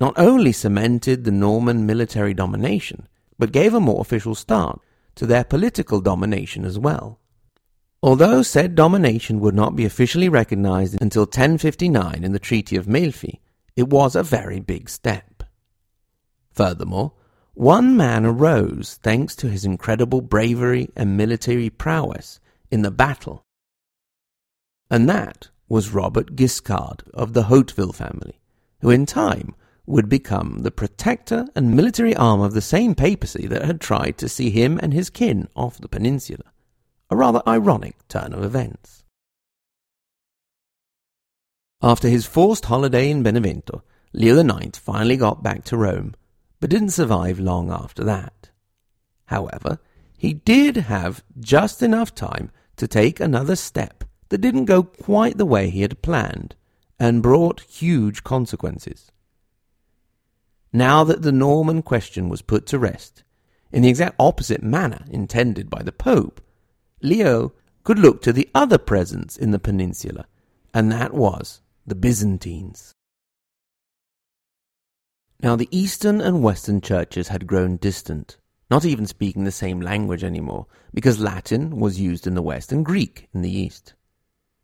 not 0.00 0.18
only 0.18 0.50
cemented 0.50 1.24
the 1.24 1.30
Norman 1.30 1.84
military 1.84 2.32
domination, 2.32 3.06
but 3.38 3.52
gave 3.52 3.74
a 3.74 3.80
more 3.80 4.00
official 4.00 4.34
start 4.34 4.80
to 5.14 5.26
their 5.26 5.44
political 5.44 6.00
domination 6.00 6.64
as 6.64 6.78
well. 6.78 7.20
Although 8.02 8.42
said 8.42 8.74
domination 8.74 9.40
would 9.40 9.54
not 9.54 9.76
be 9.76 9.84
officially 9.84 10.30
recognized 10.30 11.00
until 11.02 11.22
1059 11.22 12.24
in 12.24 12.32
the 12.32 12.38
Treaty 12.38 12.76
of 12.76 12.86
Melfi, 12.86 13.40
it 13.76 13.88
was 13.88 14.16
a 14.16 14.22
very 14.22 14.58
big 14.58 14.88
step. 14.88 15.42
Furthermore, 16.50 17.12
one 17.60 17.94
man 17.94 18.24
arose 18.24 18.98
thanks 19.02 19.36
to 19.36 19.46
his 19.46 19.66
incredible 19.66 20.22
bravery 20.22 20.88
and 20.96 21.14
military 21.14 21.68
prowess 21.68 22.40
in 22.70 22.80
the 22.80 22.90
battle, 22.90 23.44
and 24.90 25.06
that 25.10 25.50
was 25.68 25.92
Robert 25.92 26.34
Guiscard 26.34 27.06
of 27.12 27.34
the 27.34 27.42
Hauteville 27.44 27.94
family, 27.94 28.40
who 28.80 28.88
in 28.88 29.04
time 29.04 29.54
would 29.84 30.08
become 30.08 30.60
the 30.62 30.70
protector 30.70 31.48
and 31.54 31.76
military 31.76 32.16
arm 32.16 32.40
of 32.40 32.54
the 32.54 32.62
same 32.62 32.94
papacy 32.94 33.46
that 33.46 33.66
had 33.66 33.78
tried 33.78 34.16
to 34.16 34.26
see 34.26 34.48
him 34.48 34.80
and 34.82 34.94
his 34.94 35.10
kin 35.10 35.46
off 35.54 35.76
the 35.76 35.86
peninsula. 35.86 36.44
A 37.10 37.16
rather 37.16 37.42
ironic 37.46 38.08
turn 38.08 38.32
of 38.32 38.42
events. 38.42 39.04
After 41.82 42.08
his 42.08 42.24
forced 42.24 42.64
holiday 42.64 43.10
in 43.10 43.22
Benevento, 43.22 43.82
Leo 44.14 44.38
IX 44.38 44.78
finally 44.78 45.18
got 45.18 45.42
back 45.42 45.64
to 45.64 45.76
Rome, 45.76 46.14
but 46.60 46.70
didn't 46.70 46.90
survive 46.90 47.40
long 47.40 47.70
after 47.70 48.04
that. 48.04 48.50
However, 49.26 49.78
he 50.16 50.34
did 50.34 50.76
have 50.76 51.24
just 51.38 51.82
enough 51.82 52.14
time 52.14 52.50
to 52.76 52.86
take 52.86 53.18
another 53.18 53.56
step 53.56 54.04
that 54.28 54.40
didn't 54.40 54.66
go 54.66 54.82
quite 54.82 55.38
the 55.38 55.46
way 55.46 55.70
he 55.70 55.82
had 55.82 56.02
planned 56.02 56.54
and 56.98 57.22
brought 57.22 57.62
huge 57.62 58.22
consequences. 58.22 59.10
Now 60.72 61.02
that 61.04 61.22
the 61.22 61.32
Norman 61.32 61.82
question 61.82 62.28
was 62.28 62.42
put 62.42 62.66
to 62.66 62.78
rest, 62.78 63.24
in 63.72 63.82
the 63.82 63.88
exact 63.88 64.16
opposite 64.18 64.62
manner 64.62 65.04
intended 65.10 65.70
by 65.70 65.82
the 65.82 65.92
Pope, 65.92 66.40
Leo 67.02 67.54
could 67.82 67.98
look 67.98 68.20
to 68.22 68.32
the 68.32 68.48
other 68.54 68.78
presence 68.78 69.36
in 69.36 69.50
the 69.50 69.58
peninsula, 69.58 70.26
and 70.74 70.92
that 70.92 71.14
was 71.14 71.62
the 71.86 71.94
Byzantines. 71.94 72.94
Now, 75.42 75.56
the 75.56 75.68
Eastern 75.70 76.20
and 76.20 76.42
Western 76.42 76.82
churches 76.82 77.28
had 77.28 77.46
grown 77.46 77.76
distant, 77.76 78.36
not 78.70 78.84
even 78.84 79.06
speaking 79.06 79.44
the 79.44 79.50
same 79.50 79.80
language 79.80 80.22
anymore, 80.22 80.66
because 80.92 81.18
Latin 81.18 81.78
was 81.78 81.98
used 81.98 82.26
in 82.26 82.34
the 82.34 82.42
West 82.42 82.72
and 82.72 82.84
Greek 82.84 83.26
in 83.32 83.40
the 83.40 83.50
East. 83.50 83.94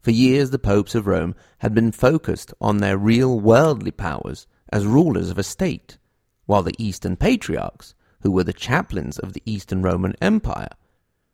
For 0.03 0.11
years, 0.11 0.51
the 0.51 0.59
popes 0.59 0.95
of 0.95 1.07
Rome 1.07 1.35
had 1.59 1.75
been 1.75 1.93
focused 1.93 2.53
on 2.61 2.77
their 2.77 2.99
real 2.99 3.41
worldly 3.41 3.91
powers 3.91 4.47
as 4.71 4.85
rulers 4.85 5.31
of 5.31 5.39
a 5.39 5.43
state, 5.43 5.97
while 6.45 6.63
the 6.63 6.75
Eastern 6.79 7.17
patriarchs, 7.17 7.95
who 8.21 8.31
were 8.31 8.45
the 8.45 8.53
chaplains 8.53 9.19
of 9.19 9.33
the 9.33 9.43
Eastern 9.47 9.81
Roman 9.81 10.15
Empire, 10.21 10.69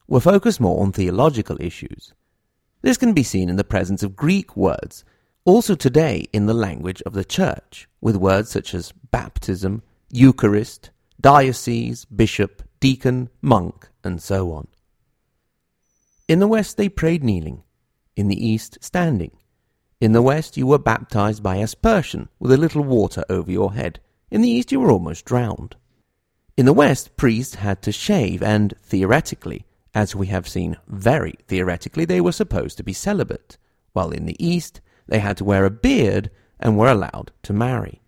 were 0.06 0.20
focused 0.20 0.60
more 0.60 0.80
on 0.80 0.92
theological 0.92 1.56
issues. 1.60 2.14
This 2.82 2.96
can 2.96 3.12
be 3.12 3.24
seen 3.24 3.48
in 3.48 3.56
the 3.56 3.64
presence 3.64 4.04
of 4.04 4.14
Greek 4.14 4.56
words, 4.56 5.04
also 5.44 5.74
today 5.74 6.26
in 6.32 6.46
the 6.46 6.54
language 6.54 7.02
of 7.02 7.14
the 7.14 7.24
Church, 7.24 7.88
with 8.00 8.16
words 8.16 8.50
such 8.50 8.74
as 8.74 8.92
baptism, 9.10 9.82
Eucharist, 10.10 10.90
diocese, 11.20 12.04
bishop, 12.04 12.62
deacon, 12.80 13.28
monk, 13.40 13.88
and 14.04 14.22
so 14.22 14.52
on. 14.52 14.68
In 16.28 16.38
the 16.38 16.48
West, 16.48 16.76
they 16.76 16.88
prayed 16.88 17.24
kneeling. 17.24 17.62
In 18.16 18.28
the 18.28 18.46
East, 18.46 18.78
standing. 18.80 19.32
In 20.00 20.12
the 20.12 20.22
West, 20.22 20.56
you 20.56 20.66
were 20.66 20.78
baptized 20.78 21.42
by 21.42 21.56
aspersion, 21.56 22.28
with 22.38 22.52
a 22.52 22.56
little 22.56 22.82
water 22.82 23.24
over 23.28 23.50
your 23.50 23.74
head. 23.74 24.00
In 24.30 24.42
the 24.42 24.50
East, 24.50 24.72
you 24.72 24.80
were 24.80 24.90
almost 24.90 25.24
drowned. 25.24 25.76
In 26.56 26.66
the 26.66 26.72
West, 26.72 27.16
priests 27.16 27.56
had 27.56 27.82
to 27.82 27.92
shave, 27.92 28.42
and 28.42 28.74
theoretically, 28.82 29.64
as 29.94 30.14
we 30.14 30.26
have 30.28 30.48
seen 30.48 30.76
very 30.86 31.34
theoretically, 31.48 32.04
they 32.04 32.20
were 32.20 32.32
supposed 32.32 32.76
to 32.76 32.82
be 32.82 32.92
celibate, 32.92 33.56
while 33.92 34.10
in 34.10 34.26
the 34.26 34.44
East, 34.44 34.80
they 35.12 35.18
had 35.18 35.36
to 35.36 35.44
wear 35.44 35.66
a 35.66 35.70
beard 35.70 36.30
and 36.58 36.78
were 36.78 36.90
allowed 36.90 37.32
to 37.42 37.52
marry. 37.52 38.00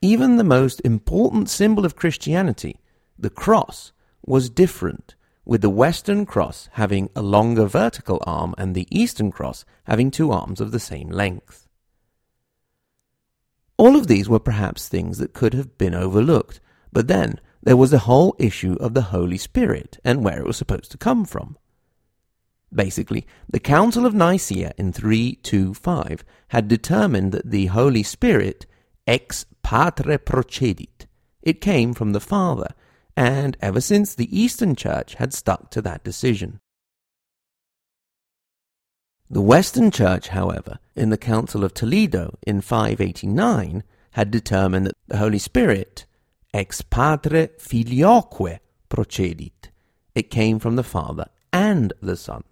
Even 0.00 0.38
the 0.38 0.42
most 0.58 0.80
important 0.84 1.50
symbol 1.50 1.84
of 1.84 1.94
Christianity, 1.94 2.80
the 3.18 3.28
cross, 3.28 3.92
was 4.24 4.48
different 4.48 5.16
with 5.44 5.60
the 5.60 5.68
Western 5.68 6.24
Cross 6.24 6.70
having 6.72 7.10
a 7.14 7.20
longer 7.20 7.66
vertical 7.66 8.22
arm 8.26 8.54
and 8.56 8.74
the 8.74 8.88
Eastern 8.90 9.30
Cross 9.30 9.66
having 9.84 10.10
two 10.10 10.32
arms 10.32 10.62
of 10.62 10.70
the 10.70 10.80
same 10.80 11.10
length. 11.10 11.68
All 13.76 13.96
of 13.96 14.06
these 14.06 14.30
were 14.30 14.40
perhaps 14.40 14.88
things 14.88 15.18
that 15.18 15.34
could 15.34 15.52
have 15.52 15.76
been 15.76 15.94
overlooked, 15.94 16.58
but 16.90 17.06
then 17.06 17.38
there 17.62 17.76
was 17.76 17.90
the 17.90 18.06
whole 18.08 18.34
issue 18.38 18.78
of 18.80 18.94
the 18.94 19.12
Holy 19.12 19.36
Spirit 19.36 19.98
and 20.02 20.24
where 20.24 20.38
it 20.38 20.46
was 20.46 20.56
supposed 20.56 20.90
to 20.92 20.96
come 20.96 21.26
from. 21.26 21.58
Basically, 22.76 23.26
the 23.50 23.58
Council 23.58 24.04
of 24.04 24.14
Nicaea 24.14 24.74
in 24.76 24.92
325 24.92 26.22
had 26.48 26.68
determined 26.68 27.32
that 27.32 27.50
the 27.50 27.66
Holy 27.66 28.02
Spirit 28.02 28.66
ex 29.06 29.46
patre 29.62 30.18
procedit. 30.18 31.06
It 31.40 31.62
came 31.62 31.94
from 31.94 32.12
the 32.12 32.20
Father, 32.20 32.74
and 33.16 33.56
ever 33.60 33.80
since 33.80 34.14
the 34.14 34.38
Eastern 34.38 34.76
Church 34.76 35.14
had 35.14 35.32
stuck 35.32 35.70
to 35.70 35.80
that 35.82 36.04
decision. 36.04 36.60
The 39.30 39.40
Western 39.40 39.90
Church, 39.90 40.28
however, 40.28 40.78
in 40.94 41.08
the 41.08 41.16
Council 41.16 41.64
of 41.64 41.72
Toledo 41.72 42.38
in 42.46 42.60
589, 42.60 43.84
had 44.12 44.30
determined 44.30 44.86
that 44.86 44.96
the 45.08 45.16
Holy 45.16 45.38
Spirit, 45.38 46.04
ex 46.52 46.82
patre 46.82 47.48
filioque 47.58 48.60
procedit, 48.90 49.70
it 50.14 50.30
came 50.30 50.58
from 50.58 50.76
the 50.76 50.84
Father 50.84 51.26
and 51.52 51.94
the 52.02 52.16
Son. 52.16 52.44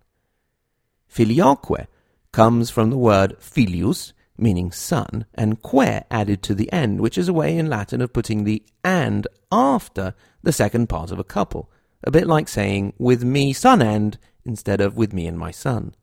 Filioque 1.14 1.87
comes 2.33 2.71
from 2.71 2.90
the 2.90 2.99
word 2.99 3.37
filius, 3.38 4.12
meaning 4.37 4.73
son, 4.73 5.26
and 5.33 5.62
que 5.62 6.02
added 6.11 6.42
to 6.42 6.56
the 6.56 6.73
end, 6.73 7.00
which 7.00 7.16
is 7.16 7.28
a 7.28 7.33
way 7.33 7.56
in 7.56 7.71
Latin 7.71 8.00
of 8.00 8.12
putting 8.12 8.42
the 8.42 8.64
and 8.83 9.28
after 9.52 10.14
the 10.42 10.52
second 10.52 10.88
part 10.88 11.12
of 11.12 11.21
a 11.21 11.25
couple, 11.25 11.71
a 12.02 12.11
bit 12.11 12.26
like 12.26 12.49
saying 12.49 12.94
with 12.99 13.23
me 13.23 13.52
son 13.52 13.80
and 13.80 14.18
instead 14.44 14.80
of 14.80 14.97
with 14.97 15.12
me 15.12 15.28
and 15.28 15.38
my 15.38 15.52
son. 15.52 15.94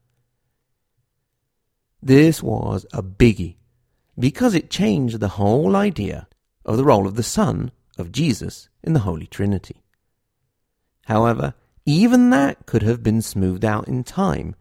This 2.02 2.42
was 2.42 2.86
a 2.94 3.04
biggie 3.04 3.58
because 4.18 4.56
it 4.56 4.70
changed 4.70 5.20
the 5.20 5.36
whole 5.40 5.76
idea 5.76 6.30
of 6.64 6.78
the 6.78 6.86
role 6.86 7.06
of 7.06 7.16
the 7.16 7.22
Son 7.22 7.72
of 7.98 8.14
Jesus 8.14 8.70
in 8.82 8.94
the 8.94 9.02
Holy 9.02 9.28
Trinity. 9.28 9.84
However, 11.08 11.54
even 11.86 12.30
that 12.30 12.66
could 12.66 12.84
have 12.84 13.04
been 13.04 13.22
smoothed 13.22 13.66
out 13.66 13.90
in 13.90 14.06
time. 14.06 14.56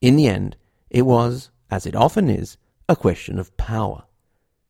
In 0.00 0.16
the 0.16 0.26
end, 0.26 0.56
it 0.90 1.02
was, 1.02 1.50
as 1.70 1.86
it 1.86 1.96
often 1.96 2.28
is, 2.28 2.56
a 2.88 2.96
question 2.96 3.38
of 3.38 3.56
power. 3.56 4.04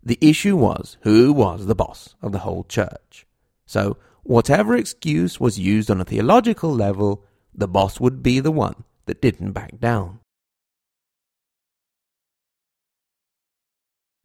The 0.02 0.18
issue 0.20 0.56
was 0.56 0.96
who 1.02 1.32
was 1.32 1.66
the 1.66 1.74
boss 1.74 2.14
of 2.22 2.32
the 2.32 2.40
whole 2.40 2.64
church. 2.64 3.26
So, 3.66 3.96
whatever 4.22 4.76
excuse 4.76 5.40
was 5.40 5.58
used 5.58 5.90
on 5.90 6.00
a 6.00 6.04
theological 6.04 6.72
level, 6.72 7.24
the 7.54 7.68
boss 7.68 7.98
would 8.00 8.22
be 8.22 8.40
the 8.40 8.52
one 8.52 8.84
that 9.06 9.20
didn't 9.20 9.52
back 9.52 9.80
down. 9.80 10.20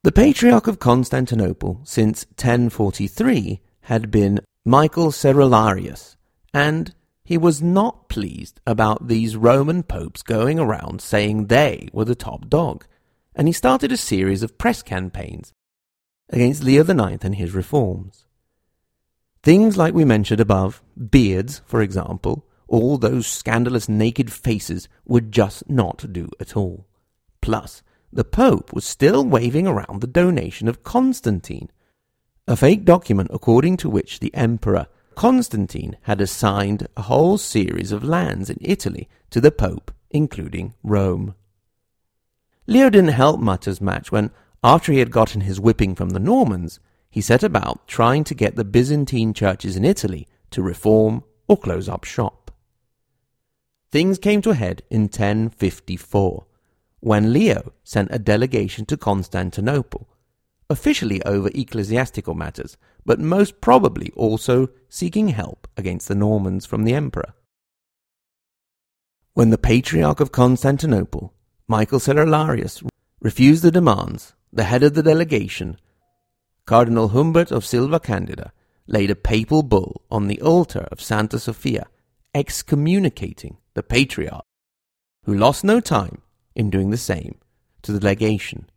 The 0.04 0.12
Patriarch 0.12 0.68
of 0.68 0.80
Constantinople 0.80 1.82
since 1.84 2.26
1043 2.26 3.62
had 3.82 4.10
been 4.10 4.40
Michael 4.66 5.12
Cerularius, 5.12 6.16
and 6.54 6.94
he 7.32 7.38
was 7.38 7.62
not 7.62 8.10
pleased 8.10 8.60
about 8.68 9.08
these 9.08 9.38
Roman 9.38 9.84
popes 9.84 10.22
going 10.22 10.60
around 10.60 11.02
saying 11.02 11.48
they 11.48 11.88
were 11.94 12.04
the 12.04 12.14
top 12.14 12.50
dog, 12.50 12.86
and 13.34 13.48
he 13.48 13.54
started 13.54 13.90
a 13.90 13.96
series 13.96 14.44
of 14.44 14.58
press 14.58 14.82
campaigns 14.82 15.54
against 16.28 16.62
Leo 16.62 16.84
IX 16.84 17.24
and 17.24 17.36
his 17.36 17.54
reforms. 17.54 18.26
Things 19.44 19.78
like 19.78 19.94
we 19.94 20.04
mentioned 20.04 20.42
above, 20.42 20.84
beards, 21.10 21.62
for 21.66 21.82
example, 21.82 22.46
all 22.68 22.98
those 22.98 23.28
scandalous 23.28 23.88
naked 23.88 24.30
faces 24.30 24.90
would 25.06 25.32
just 25.32 25.70
not 25.70 26.12
do 26.12 26.28
at 26.42 26.58
all. 26.58 26.86
Plus, 27.40 27.82
the 28.12 28.26
Pope 28.26 28.74
was 28.74 28.84
still 28.84 29.24
waving 29.24 29.68
around 29.68 30.02
the 30.02 30.08
donation 30.22 30.68
of 30.68 30.84
Constantine, 30.84 31.72
a 32.46 32.58
fake 32.58 32.84
document 32.84 33.30
according 33.32 33.78
to 33.78 33.90
which 33.90 34.20
the 34.20 34.36
Emperor 34.36 34.88
Constantine 35.16 35.98
had 36.04 36.22
assigned 36.22 36.88
a 36.96 37.04
whole 37.04 37.38
series 37.38 37.92
of 37.92 38.04
lands 38.04 38.50
in 38.50 38.58
Italy 38.62 39.10
to 39.30 39.42
the 39.42 39.52
Pope, 39.52 39.92
including 40.10 40.74
Rome. 40.84 41.36
Leo 42.68 42.90
didn't 42.90 43.10
help 43.10 43.40
matters 43.40 43.82
much 43.82 44.12
when, 44.12 44.32
after 44.64 44.92
he 44.92 45.00
had 45.00 45.12
gotten 45.12 45.42
his 45.42 45.60
whipping 45.60 45.96
from 45.96 46.12
the 46.12 46.20
Normans, 46.20 46.80
he 47.10 47.22
set 47.22 47.44
about 47.44 47.88
trying 47.88 48.24
to 48.24 48.36
get 48.36 48.56
the 48.56 48.64
Byzantine 48.64 49.34
churches 49.34 49.76
in 49.76 49.84
Italy 49.84 50.28
to 50.52 50.62
reform 50.62 51.24
or 51.48 51.58
close 51.58 51.90
up 51.90 52.06
shop. 52.06 52.52
Things 53.92 54.18
came 54.18 54.42
to 54.44 54.52
a 54.52 54.56
head 54.56 54.84
in 54.90 55.04
1054 55.04 56.46
when 57.02 57.34
Leo 57.34 57.74
sent 57.84 58.10
a 58.12 58.20
delegation 58.20 58.86
to 58.86 58.96
Constantinople, 58.96 60.08
officially 60.72 61.24
over 61.24 61.50
ecclesiastical 61.54 62.34
matters, 62.34 62.78
but 63.06 63.20
most 63.20 63.62
probably 63.62 64.12
also 64.16 64.70
seeking 64.90 65.30
help 65.30 65.68
against 65.78 66.08
the 66.08 66.16
Normans 66.16 66.66
from 66.66 66.84
the 66.84 66.94
emperor. 66.94 67.34
When 69.34 69.50
the 69.50 69.58
Patriarch 69.58 70.20
of 70.20 70.32
Constantinople, 70.32 71.34
Michael 71.68 72.00
Cerularius, 72.00 72.84
refused 73.22 73.64
the 73.64 73.72
demands, 73.72 74.34
the 74.52 74.64
head 74.66 74.84
of 74.84 74.94
the 74.94 75.04
delegation, 75.04 75.78
Cardinal 76.66 77.10
Humbert 77.10 77.52
of 77.52 77.66
Silva 77.66 78.00
Candida, 78.00 78.52
laid 78.88 79.10
a 79.10 79.16
papal 79.16 79.64
bull 79.64 80.02
on 80.12 80.28
the 80.28 80.42
altar 80.42 80.88
of 80.92 81.02
Santa 81.02 81.40
Sophia, 81.40 81.88
excommunicating 82.36 83.58
the 83.74 83.84
Patriarch, 83.84 84.44
who 85.24 85.34
lost 85.34 85.64
no 85.64 85.80
time 85.80 86.22
in 86.56 86.70
doing 86.70 86.90
the 86.90 86.98
same 86.98 87.38
to 87.84 87.92
the 87.92 88.06
legation. 88.06 88.70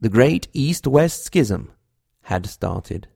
The 0.00 0.08
great 0.08 0.46
East 0.52 0.86
West 0.86 1.24
Schism 1.24 1.72
had 2.22 2.46
started. 2.46 3.08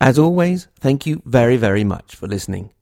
As 0.00 0.18
always, 0.18 0.68
thank 0.78 1.06
you 1.06 1.22
very, 1.24 1.56
very 1.56 1.82
much 1.82 2.14
for 2.14 2.28
listening. 2.28 2.72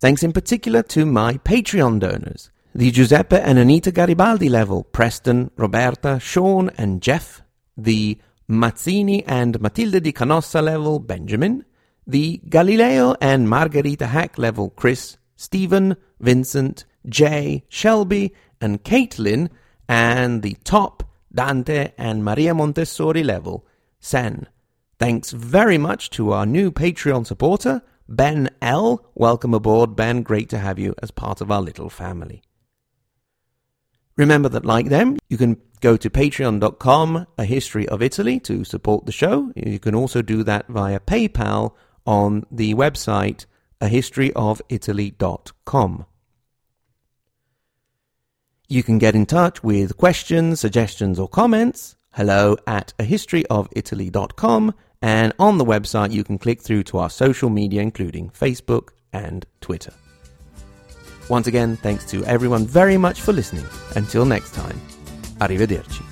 Thanks 0.00 0.24
in 0.24 0.32
particular 0.32 0.82
to 0.84 1.06
my 1.06 1.34
Patreon 1.34 2.00
donors, 2.00 2.50
the 2.74 2.90
Giuseppe 2.90 3.36
and 3.36 3.56
Anita 3.56 3.92
Garibaldi 3.92 4.48
level, 4.48 4.82
Preston, 4.82 5.52
Roberta, 5.56 6.18
Sean, 6.18 6.70
and 6.76 7.02
Jeff, 7.02 7.42
the 7.76 8.18
Mazzini 8.48 9.22
and 9.26 9.60
Matilda 9.60 10.00
di 10.00 10.12
Canossa 10.12 10.60
level 10.60 10.98
Benjamin, 10.98 11.64
the 12.06 12.40
Galileo 12.48 13.14
and 13.20 13.48
Margherita 13.48 14.06
Hack 14.06 14.38
level 14.38 14.70
Chris, 14.70 15.16
Stephen, 15.36 15.96
Vincent, 16.20 16.84
Jay, 17.08 17.64
Shelby, 17.68 18.34
and 18.60 18.82
Caitlin, 18.82 19.50
and 19.88 20.42
the 20.42 20.56
top 20.64 21.02
Dante 21.34 21.92
and 21.98 22.24
Maria 22.24 22.54
Montessori 22.54 23.22
level 23.22 23.66
Sen. 24.00 24.48
Thanks 24.98 25.30
very 25.30 25.78
much 25.78 26.10
to 26.10 26.32
our 26.32 26.46
new 26.46 26.70
Patreon 26.70 27.26
supporter, 27.26 27.82
Ben 28.08 28.50
L. 28.60 29.10
Welcome 29.14 29.54
aboard, 29.54 29.96
Ben. 29.96 30.22
Great 30.22 30.48
to 30.50 30.58
have 30.58 30.78
you 30.78 30.94
as 31.02 31.10
part 31.10 31.40
of 31.40 31.50
our 31.50 31.62
little 31.62 31.90
family. 31.90 32.42
Remember 34.16 34.48
that, 34.50 34.66
like 34.66 34.88
them, 34.88 35.16
you 35.28 35.38
can 35.38 35.56
go 35.80 35.96
to 35.96 36.10
patreon.com, 36.10 37.26
a 37.38 37.44
history 37.44 37.88
of 37.88 38.02
Italy, 38.02 38.38
to 38.40 38.62
support 38.64 39.06
the 39.06 39.12
show. 39.12 39.50
You 39.56 39.78
can 39.78 39.94
also 39.94 40.20
do 40.20 40.44
that 40.44 40.68
via 40.68 41.00
PayPal 41.00 41.72
on 42.06 42.44
the 42.50 42.74
website, 42.74 43.46
a 43.80 43.86
historyofitaly.com. 43.86 46.06
You 48.68 48.82
can 48.82 48.98
get 48.98 49.14
in 49.14 49.26
touch 49.26 49.62
with 49.62 49.96
questions, 49.98 50.58
suggestions, 50.60 51.18
or 51.18 51.28
comments. 51.28 51.96
Hello 52.14 52.56
at 52.66 52.92
a 52.98 53.04
historyofitaly.com. 53.04 54.74
And 55.02 55.32
on 55.38 55.58
the 55.58 55.64
website, 55.64 56.12
you 56.12 56.24
can 56.24 56.38
click 56.38 56.62
through 56.62 56.84
to 56.84 56.98
our 56.98 57.10
social 57.10 57.50
media, 57.50 57.82
including 57.82 58.30
Facebook 58.30 58.90
and 59.12 59.44
Twitter. 59.60 59.92
Once 61.28 61.46
again, 61.46 61.76
thanks 61.76 62.04
to 62.10 62.24
everyone 62.24 62.66
very 62.66 62.96
much 62.96 63.20
for 63.20 63.32
listening. 63.32 63.66
Until 63.96 64.24
next 64.24 64.54
time, 64.54 64.80
arrivederci. 65.38 66.11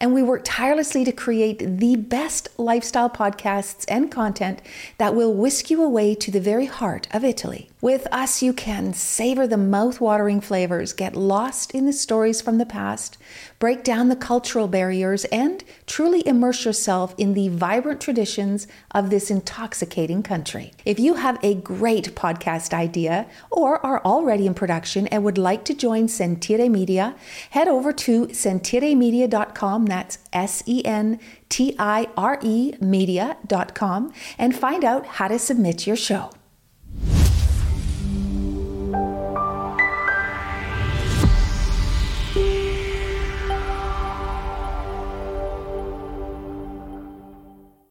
and 0.00 0.14
we 0.14 0.22
work 0.22 0.40
tirelessly 0.44 1.04
to 1.04 1.12
create 1.12 1.58
the 1.78 1.94
best 1.96 2.48
lifestyle 2.58 3.10
podcasts 3.10 3.84
and 3.86 4.10
content 4.10 4.62
that 4.98 5.14
will 5.14 5.34
whisk 5.34 5.70
you 5.70 5.82
away 5.82 6.14
to 6.14 6.30
the 6.30 6.40
very 6.40 6.66
heart 6.66 7.06
of 7.12 7.22
Italy. 7.22 7.68
With 7.82 8.06
us, 8.12 8.42
you 8.42 8.52
can 8.52 8.92
savor 8.92 9.46
the 9.46 9.56
mouth-watering 9.56 10.42
flavors, 10.42 10.92
get 10.92 11.16
lost 11.16 11.74
in 11.74 11.86
the 11.86 11.94
stories 11.94 12.42
from 12.42 12.58
the 12.58 12.66
past, 12.66 13.16
break 13.58 13.84
down 13.84 14.08
the 14.08 14.16
cultural 14.16 14.68
barriers, 14.68 15.24
and 15.26 15.64
truly 15.86 16.26
immerse 16.26 16.66
yourself 16.66 17.14
in 17.16 17.32
the 17.32 17.48
vibrant 17.48 18.00
traditions 18.00 18.66
of 18.90 19.08
this 19.08 19.30
intoxicating 19.30 20.22
country. 20.22 20.72
If 20.84 20.98
you 20.98 21.14
have 21.14 21.38
a 21.42 21.54
great 21.54 22.14
podcast 22.14 22.74
idea 22.74 23.26
or 23.50 23.84
are 23.84 24.04
already 24.04 24.46
in 24.46 24.52
production 24.52 25.06
and 25.06 25.24
would 25.24 25.38
like 25.38 25.64
to 25.64 25.74
join 25.74 26.08
Sentire 26.08 26.68
Media, 26.68 27.14
head 27.50 27.66
over 27.66 27.94
to 27.94 28.26
sentiremedia.com, 28.26 29.86
that's 29.90 30.18
S 30.32 30.62
E 30.66 30.84
N 30.84 31.18
T 31.48 31.74
I 31.78 32.08
R 32.16 32.38
E 32.42 32.74
media.com, 32.80 34.12
and 34.38 34.56
find 34.56 34.84
out 34.84 35.06
how 35.06 35.28
to 35.28 35.38
submit 35.38 35.86
your 35.86 35.96
show. 35.96 36.30